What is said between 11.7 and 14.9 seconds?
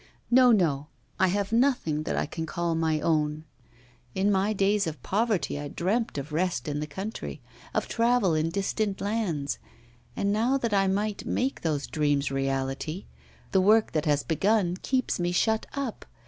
dreams reality, the work that has been begun